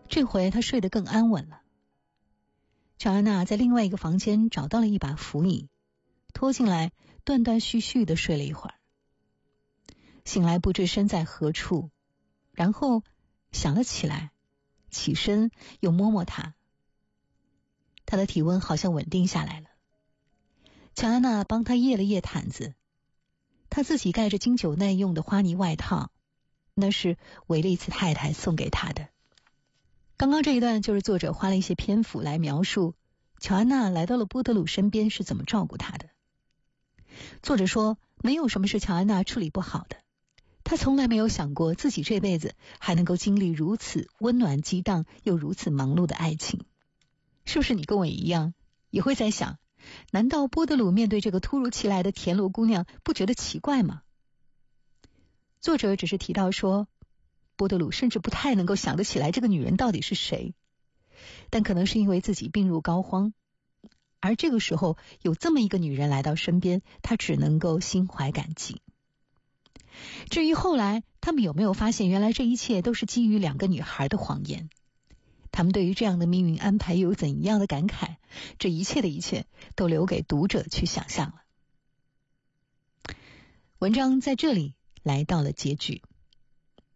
[0.08, 1.60] 这回他睡得更安稳了。
[3.00, 5.70] 乔安娜在另外一个房间找到了一把扶椅，
[6.34, 6.92] 拖进来，
[7.24, 8.76] 断断续续的睡了一会儿。
[10.26, 11.92] 醒来不知身在何处，
[12.52, 13.02] 然后
[13.54, 14.32] 想了起来，
[14.92, 16.56] 起身又摸摸他，
[18.06, 19.68] 他的体温好像稳定下来了。
[20.94, 22.76] 乔安娜帮他掖了掖毯子，
[23.70, 26.12] 他自己盖着经久耐用的花呢外套。
[26.74, 29.08] 那是维利茨太太送给他的。
[30.20, 32.94] 刚刚这一段就是作者花了一些篇幅来描述
[33.40, 36.10] 乔安娜来到了波德鲁身边是怎么照顾他的。
[37.42, 39.96] 作者说，没有什么是乔安娜处理不好的。
[40.66, 46.66] 她从来没有想过自己这辈子还能够经历如此温暖激荡又如此忙碌的爱情。
[47.46, 48.54] 是不是你跟我一样，
[48.90, 49.58] 也会在想，
[50.12, 54.02] 难道波德鲁面对这个突如其来的田螺姑娘不觉得奇怪吗？
[55.62, 56.90] 作者只是提到说，
[57.60, 60.54] 波德鲁甚至不太能够想得起来这个女人到底是谁，
[61.50, 63.34] 但可能是因为自己病入膏肓，
[64.22, 68.82] 而这个时候有这么一个女人来到身边，他只能够心怀感激。
[70.30, 74.70] 至于后来他们有没有发现，原来这一切都是基于两个女孩的谎言，
[75.52, 78.16] 他们对于这样的命运安排又有怎样的感慨？
[78.58, 79.46] 这一切的一切
[79.76, 81.44] 都留给读者去想象了。
[83.80, 84.76] 文章在这里。
[85.02, 86.02] 来到了结局，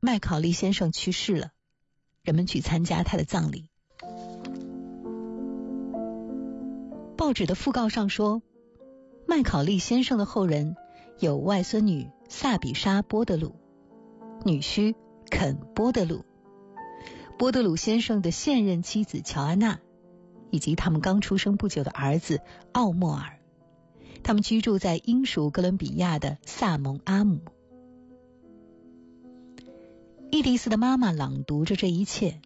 [0.05, 1.51] 麦考利先生去世了，
[2.23, 3.69] 人们去参加他的葬礼。
[7.15, 8.41] 报纸的讣告上说，
[9.25, 10.75] 麦考利先生的后人
[11.19, 13.55] 有外孙女萨比莎·波德鲁、
[14.43, 14.93] 女婿
[15.31, 16.25] 肯·波德鲁、
[17.39, 19.79] 波德鲁先生的现任妻子乔安娜，
[20.51, 22.41] 以及他们刚出生不久的儿子
[22.73, 23.39] 奥莫尔。
[24.21, 27.39] 他们居住在英属哥伦比亚的萨蒙阿姆。
[30.34, 32.41] 伊迪丝的妈妈朗读着这一切，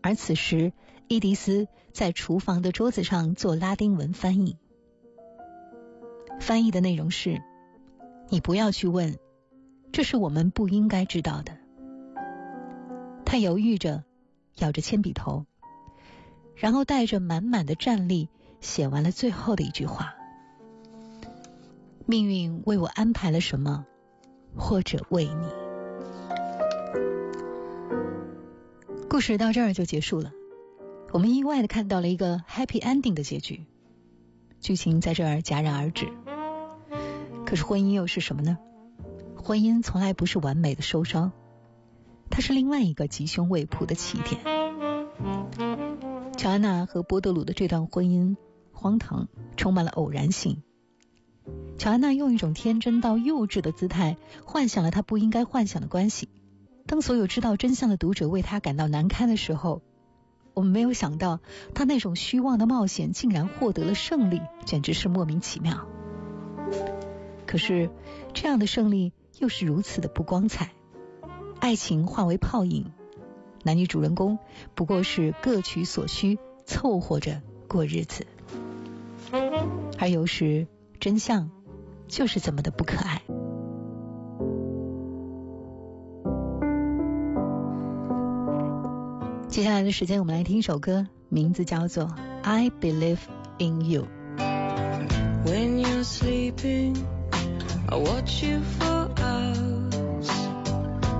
[0.00, 0.72] 而此时
[1.06, 4.56] 伊迪丝在厨房的桌子上做拉丁文翻译。
[6.40, 7.42] 翻译的内容是
[8.32, 9.18] ：“你不要去问，
[9.92, 11.58] 这是我们不应该知道的。”
[13.26, 14.02] 他犹豫着，
[14.56, 15.44] 咬着铅笔头，
[16.56, 18.30] 然后带着满满的战栗
[18.62, 20.14] 写完了最后的一句话
[22.08, 23.84] ：“命运为我安排了什么，
[24.56, 25.46] 或者为你。”
[29.10, 30.32] 故事到这儿就结束了，
[31.10, 33.66] 我们意外的看到了一个 happy ending 的结局，
[34.60, 36.06] 剧情在这儿戛然而止。
[37.44, 38.56] 可是婚姻又是什么呢？
[39.34, 41.32] 婚姻从来不是完美的收梢，
[42.30, 44.40] 它是另外一个吉凶未卜的起点。
[46.36, 48.36] 乔安娜和波德鲁的这段婚姻
[48.70, 50.62] 荒唐，充满了偶然性。
[51.78, 56.28] 乔安娜用一种天真到幼稚的姿态，幻想了她不应该幻想的关系。
[56.90, 59.80] 当所有知道真相的读者为他感到难堪的时候，
[60.54, 61.38] 我们没有想到
[61.72, 65.86] 他那种虚妄的冒险竟然获得了胜利，简直是莫名其妙。
[67.46, 67.90] 可是
[68.34, 70.72] 这样的胜利又是如此的不光彩，
[71.60, 72.90] 爱情化为泡影，
[73.62, 74.40] 男女主人公
[74.74, 78.26] 不过是各取所需，凑合着过日子，
[79.96, 80.66] 而有时
[80.98, 81.52] 真相
[82.08, 83.22] 就是这么的不可爱。
[89.49, 92.03] 接下来的时间，我们来听一首歌，名字叫做《
[92.43, 93.19] I Believe
[93.57, 96.95] in You》。When you're sleeping,
[97.87, 100.29] I watch you for hours.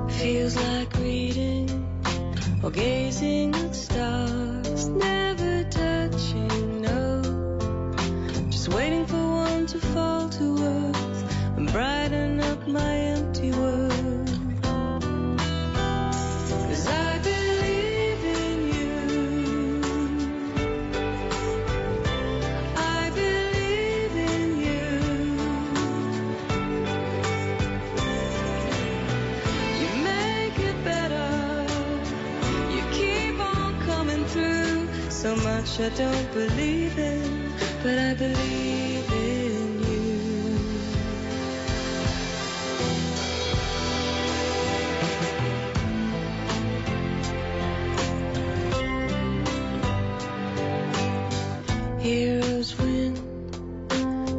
[0.10, 1.70] Feels like reading
[2.64, 4.90] or gazing at stars.
[4.90, 5.29] Never
[35.71, 37.53] much I don't believe in,
[37.83, 40.09] but I believe in you.
[52.01, 53.15] Heroes win,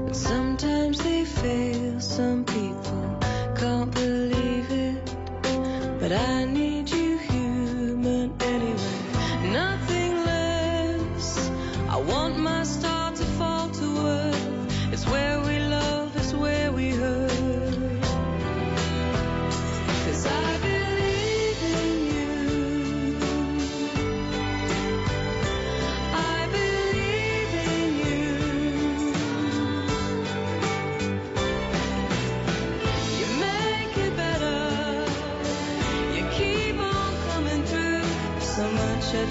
[0.05, 1.99] but sometimes they fail.
[1.99, 3.19] Some people
[3.55, 5.15] can't believe it,
[5.99, 6.40] but I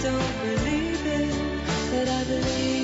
[0.03, 2.80] don't believe in, but I believe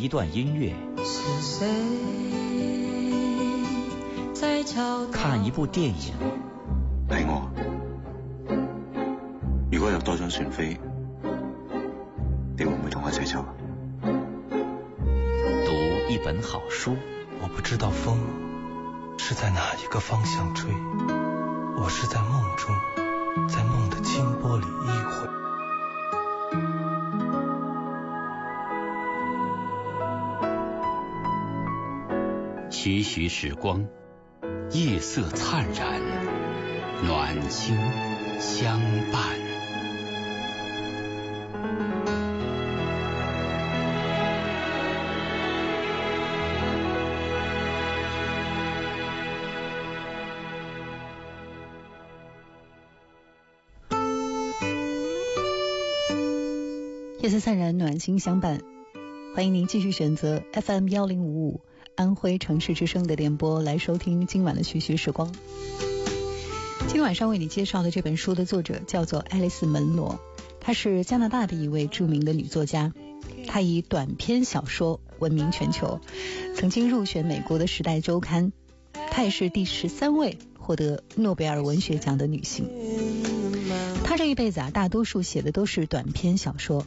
[0.00, 0.74] 一段音乐，
[1.04, 1.68] 是谁
[4.32, 6.14] 在敲看一部电影，
[7.06, 7.50] 係我。
[9.70, 10.80] 如果有多張船飛，
[12.56, 13.44] 你會唔會同我一齊走？
[15.66, 15.72] 读
[16.10, 16.96] 一本好书，
[17.42, 18.16] 我不知道风
[19.18, 20.70] 是在哪一个方向吹，
[21.76, 22.74] 我是在梦中，
[23.48, 25.39] 在梦的清波里依会。
[32.82, 33.86] 徐徐时光，
[34.72, 36.00] 夜色灿然，
[37.04, 37.76] 暖心
[38.38, 38.80] 相
[39.12, 39.38] 伴。
[57.20, 58.62] 夜色灿然，暖心相伴。
[59.34, 61.60] 欢迎您继续选择 FM 幺零五五
[62.00, 65.30] 安徽城市之声的电波来收听今晚的徐徐时光。
[66.86, 70.18] 今天晚上为你介绍的这本书的作者叫做爱丽丝·门罗，
[70.62, 72.94] 她是加拿大的一位著名的女作家。
[73.46, 76.00] 她以短篇小说闻名全球，
[76.56, 78.50] 曾经入选美国的《时代周刊》。
[79.10, 82.66] 她也是第十三位获得诺贝尔文学奖的女性。
[84.04, 86.86] 她这一辈子啊，大多数写的都是短篇小说。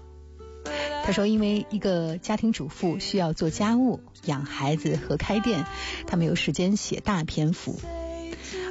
[1.04, 5.66] 他说，因为一个家庭主妇需要做家务、养孩子和开店，
[6.08, 7.78] 她没有时间写大篇幅。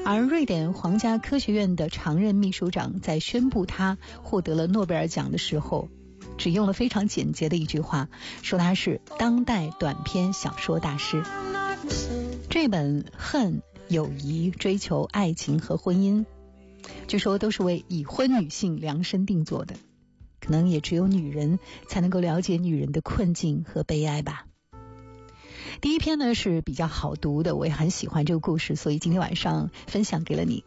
[0.04, 5.90] 而瑞典皇家科学院的常任秘书长在宣布他获得了诺贝尔奖的时候，
[6.38, 8.08] 只用了非常简洁的一句话，
[8.42, 11.22] 说他是当代短篇小说大师。
[12.48, 16.20] 这本《恨、友谊、追求、爱情和婚姻》，
[17.06, 19.74] 据说都是为已婚女性量身定做的。
[20.44, 24.46] 可能也只有女人才能够了解女人的困境和悲哀吧。
[25.80, 30.64] 第一篇呢是比较好读的，我也很喜欢这个故事，所以今天晚上分享给了你。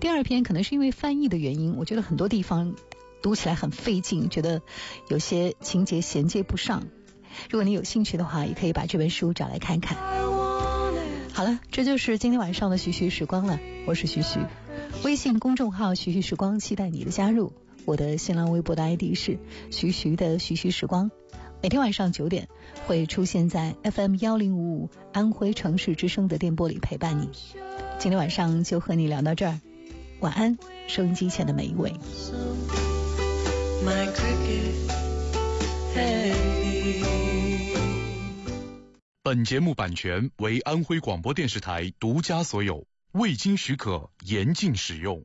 [0.00, 2.74] 第二篇可能是因为翻译的原因，我觉得很多地方
[3.22, 4.62] 读起来很费劲，觉得
[5.08, 6.84] 有些情节衔接不上。
[7.50, 9.96] 如果你有兴趣的话，也可以把这本书找来看看。
[11.32, 13.58] 好了，这就是今天晚上的徐徐时光了。
[13.86, 14.38] 我是徐徐，
[15.02, 17.52] 微信公众号徐徐时光，期待你的加入。
[17.86, 19.38] 我的新浪微博的 ID 是
[19.70, 21.10] 徐徐的徐徐时光，
[21.62, 22.48] 每天晚上九点
[22.86, 27.28] 会出现在 FM 幺零五五安徽城市之声的电波里陪伴你。
[27.98, 29.60] 今天晚上就和你聊到这儿，
[30.20, 30.58] 晚安，
[30.88, 31.92] 收音机前的每一位。
[33.84, 34.90] My cricket,
[35.94, 36.34] hey.
[39.22, 45.24] 本节目版权为安徽广播电视台独家所有，未经许可严禁使用。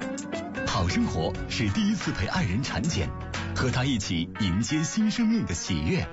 [0.81, 3.07] 好生活是第一次陪爱人产检，
[3.55, 6.07] 和他一起迎接新生命的喜悦。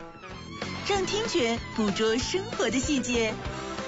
[0.86, 3.32] 让听觉捕捉生活的细节，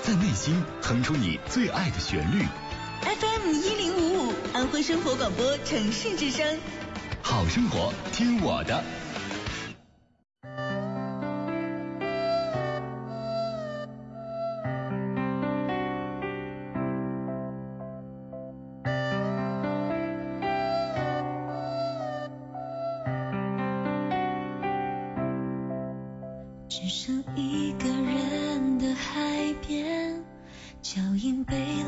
[0.03, 2.47] 在内心哼出你最爱的旋律。
[3.03, 6.59] FM 一零五五，安徽生活广播城市之声。
[7.21, 8.83] 好生活，听我的。
[31.51, 31.80] baby.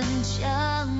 [0.00, 0.99] 很强。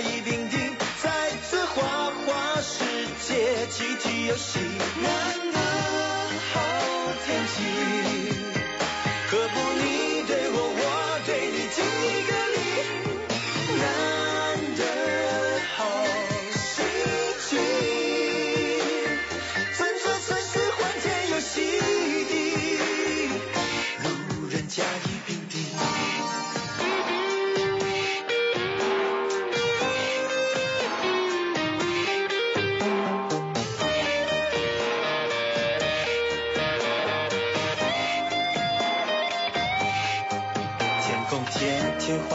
[0.00, 2.84] 一点点再次花花世
[3.26, 4.60] 界集体游戏
[5.02, 5.58] 难得
[6.52, 6.60] 好
[7.26, 8.57] 天气。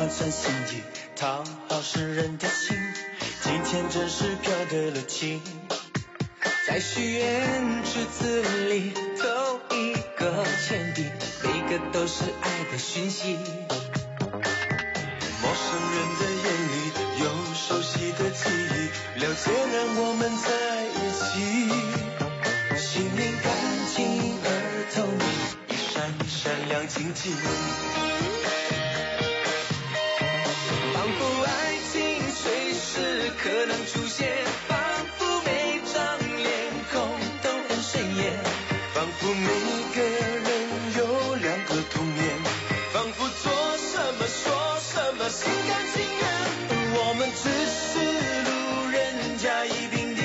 [0.03, 0.83] 换算心意，
[1.15, 2.77] 讨好世人的心。
[3.41, 5.41] 今天真是飘对了情，
[6.67, 11.05] 在许愿池子里投一个钱币，
[11.45, 13.37] 每个都是爱的讯息。
[15.41, 16.91] 陌生人的眼里
[17.23, 21.23] 有熟悉的记忆，了解让我们在一起。
[22.77, 23.47] 心灵干
[23.95, 24.47] 净而
[24.93, 25.23] 透明，
[25.69, 27.31] 一闪一闪亮晶晶。
[34.67, 34.77] 仿
[35.17, 36.49] 佛每张脸
[36.91, 36.93] 孔
[37.41, 38.33] 都很顺眼
[38.93, 39.47] 仿佛每
[39.95, 40.47] 个人
[40.97, 42.23] 有两个童年
[42.91, 44.43] 仿佛做什么说
[44.79, 46.23] 什么心甘情愿
[46.95, 47.89] 我们只是
[48.47, 50.21] 路人甲乙丙丁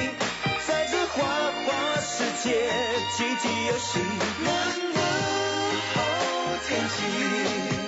[0.66, 1.24] 在这花
[1.64, 2.68] 花世界
[3.16, 3.98] 集体游戏
[4.44, 4.48] 难
[4.94, 4.98] 得
[5.94, 5.96] 好
[6.66, 7.87] 天气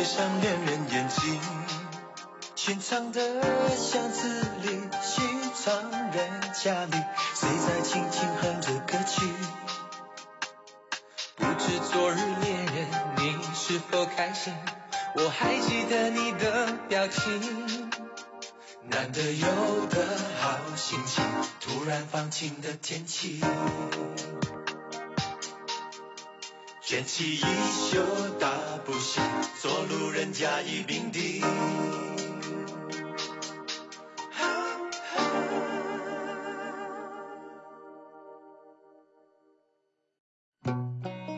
[0.00, 1.38] 街上恋人眼睛，
[2.56, 3.20] 寻常的
[3.76, 5.22] 巷子里，寻
[5.62, 6.92] 常人家里，
[7.34, 9.26] 谁在轻轻哼着歌曲？
[11.36, 12.88] 不知昨日恋人
[13.18, 14.54] 你是否开心？
[15.16, 17.90] 我还记得你的表情，
[18.88, 21.22] 难得有的好心情，
[21.60, 23.42] 突然放晴的天气。
[26.90, 28.04] 卷起衣袖
[28.40, 28.50] 大
[28.84, 29.22] 步行，
[29.62, 31.40] 做路人甲乙丙丁。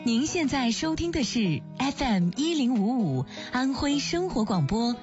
[0.03, 4.95] 您现在收听的是 FM 一零五五安徽生活广播。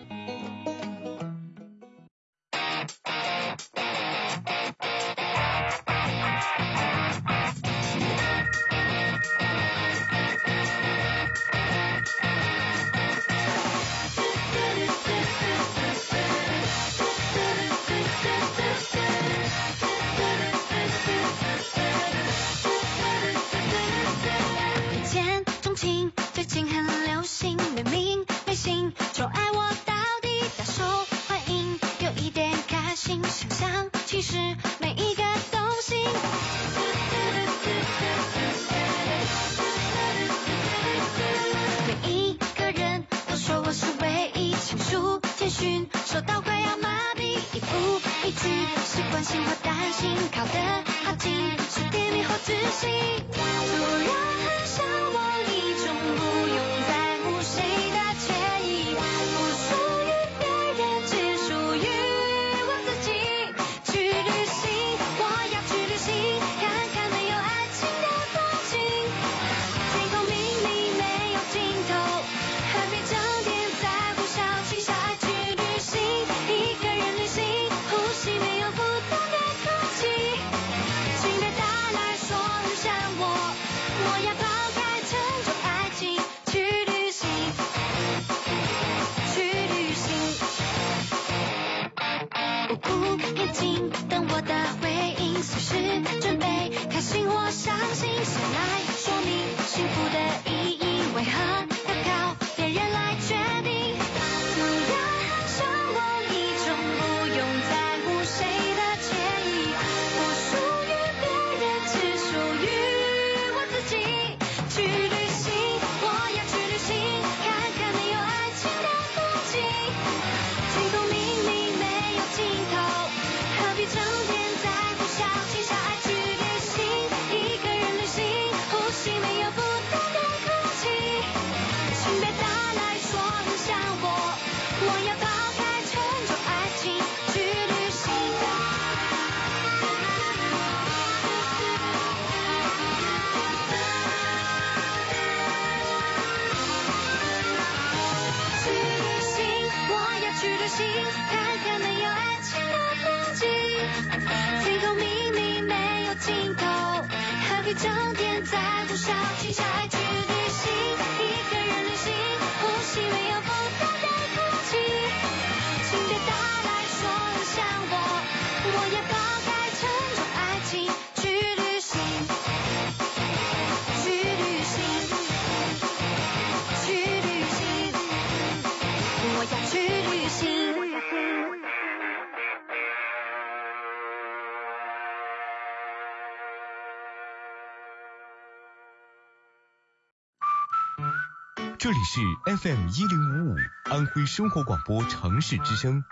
[191.80, 192.20] 这里是
[192.58, 196.04] FM 一零五五安徽生活广播城市之声。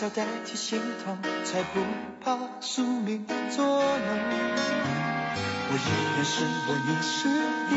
[0.00, 1.80] 笑代替心痛，才不
[2.24, 3.84] 怕宿命作弄。
[5.68, 7.28] 我依然是我，你是
[7.68, 7.72] 你，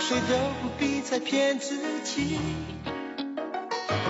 [0.00, 2.40] 谁都不必再骗自己，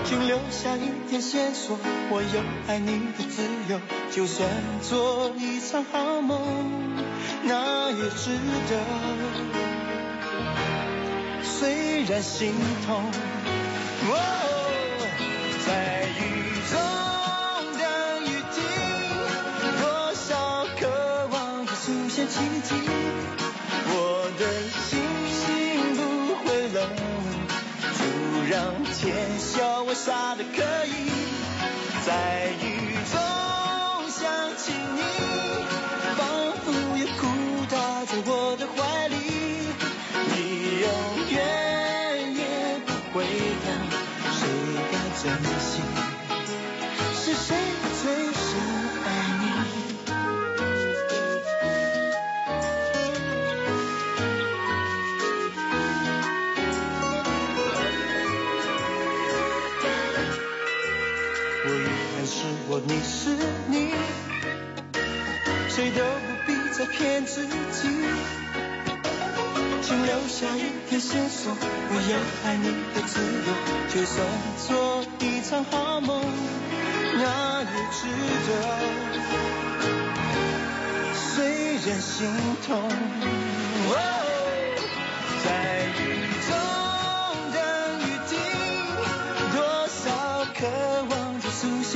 [0.07, 3.79] 请留下一点线索，我有爱你的自由。
[4.11, 4.49] 就算
[4.81, 6.41] 做一场好梦，
[7.43, 8.31] 那也值
[8.71, 8.81] 得。
[11.43, 12.55] 虽然心
[12.87, 13.05] 痛。
[15.67, 16.21] 在雨
[16.71, 16.73] 中
[17.79, 17.83] 等
[18.25, 18.57] 雨停
[19.81, 19.83] 多
[20.15, 22.75] 少渴望又出现奇迹
[23.87, 24.43] 我的
[24.85, 24.93] 心
[25.97, 26.01] 不
[26.45, 26.77] 会冷
[27.99, 28.01] 就
[28.51, 28.55] 让
[28.93, 30.89] 天笑我傻得可以
[32.05, 32.63] 在雨
[33.11, 33.15] 中
[34.11, 35.74] 想起你
[65.91, 67.89] 都不必再骗自己，
[69.83, 71.53] 请留下一条线索。
[71.57, 73.49] 我要爱你的自由，
[73.93, 74.27] 就算
[74.67, 76.25] 做一场好梦，
[77.17, 78.07] 那也值
[78.47, 78.51] 得。
[81.15, 82.17] 虽然心
[82.67, 82.89] 痛，
[85.45, 85.47] 在
[85.99, 86.01] 雨
[86.49, 86.51] 中
[87.53, 87.57] 等
[88.01, 88.33] 雨停，
[89.53, 89.57] 多
[89.89, 90.03] 少
[90.59, 90.61] 渴
[91.11, 91.95] 望在苏醒。